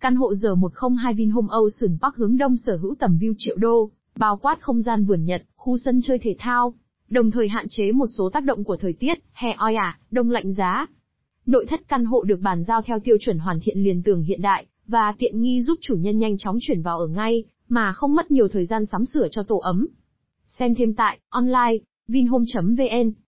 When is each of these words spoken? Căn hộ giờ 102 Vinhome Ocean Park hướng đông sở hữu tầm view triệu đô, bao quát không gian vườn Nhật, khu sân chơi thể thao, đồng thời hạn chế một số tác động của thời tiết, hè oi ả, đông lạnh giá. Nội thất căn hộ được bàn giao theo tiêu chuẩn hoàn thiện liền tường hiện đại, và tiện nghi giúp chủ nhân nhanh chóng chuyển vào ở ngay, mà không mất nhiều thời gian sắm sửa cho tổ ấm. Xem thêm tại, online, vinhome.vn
Căn 0.00 0.16
hộ 0.16 0.34
giờ 0.34 0.54
102 0.54 1.14
Vinhome 1.14 1.48
Ocean 1.50 1.98
Park 2.02 2.16
hướng 2.16 2.36
đông 2.36 2.56
sở 2.56 2.76
hữu 2.76 2.94
tầm 2.98 3.18
view 3.20 3.34
triệu 3.38 3.56
đô, 3.56 3.90
bao 4.16 4.36
quát 4.36 4.56
không 4.60 4.82
gian 4.82 5.04
vườn 5.04 5.24
Nhật, 5.24 5.42
khu 5.56 5.78
sân 5.78 6.00
chơi 6.02 6.18
thể 6.18 6.36
thao, 6.38 6.74
đồng 7.08 7.30
thời 7.30 7.48
hạn 7.48 7.66
chế 7.68 7.92
một 7.92 8.06
số 8.06 8.30
tác 8.32 8.44
động 8.44 8.64
của 8.64 8.76
thời 8.76 8.92
tiết, 8.92 9.18
hè 9.32 9.52
oi 9.52 9.74
ả, 9.74 9.98
đông 10.10 10.30
lạnh 10.30 10.52
giá. 10.52 10.86
Nội 11.46 11.66
thất 11.68 11.88
căn 11.88 12.04
hộ 12.04 12.22
được 12.22 12.40
bàn 12.40 12.64
giao 12.64 12.82
theo 12.82 12.98
tiêu 13.00 13.16
chuẩn 13.20 13.38
hoàn 13.38 13.60
thiện 13.60 13.78
liền 13.78 14.02
tường 14.02 14.22
hiện 14.22 14.42
đại, 14.42 14.66
và 14.86 15.12
tiện 15.18 15.42
nghi 15.42 15.62
giúp 15.62 15.78
chủ 15.82 15.94
nhân 15.94 16.18
nhanh 16.18 16.38
chóng 16.38 16.58
chuyển 16.60 16.82
vào 16.82 16.98
ở 16.98 17.06
ngay, 17.06 17.44
mà 17.68 17.92
không 17.92 18.14
mất 18.14 18.30
nhiều 18.30 18.48
thời 18.48 18.64
gian 18.64 18.86
sắm 18.86 19.04
sửa 19.04 19.28
cho 19.30 19.42
tổ 19.42 19.58
ấm. 19.58 19.86
Xem 20.46 20.74
thêm 20.74 20.94
tại, 20.94 21.18
online, 21.28 21.76
vinhome.vn 22.08 23.12